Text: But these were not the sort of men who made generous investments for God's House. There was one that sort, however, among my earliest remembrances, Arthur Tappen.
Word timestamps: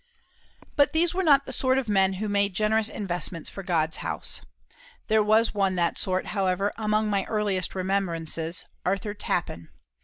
But 0.75 0.93
these 0.93 1.13
were 1.13 1.21
not 1.21 1.45
the 1.45 1.53
sort 1.53 1.77
of 1.77 1.87
men 1.87 2.13
who 2.13 2.27
made 2.27 2.55
generous 2.55 2.89
investments 2.89 3.51
for 3.51 3.61
God's 3.61 3.97
House. 3.97 4.41
There 5.09 5.21
was 5.21 5.53
one 5.53 5.75
that 5.75 5.99
sort, 5.99 6.29
however, 6.33 6.73
among 6.75 7.07
my 7.07 7.23
earliest 7.25 7.75
remembrances, 7.75 8.65
Arthur 8.83 9.13
Tappen. 9.13 9.67